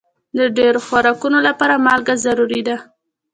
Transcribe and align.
د 0.37 0.39
ډېرو 0.57 0.79
خوراکونو 0.87 1.37
لپاره 1.47 1.81
مالګه 1.85 2.15
ضروري 2.25 2.61
ده. 2.67 2.77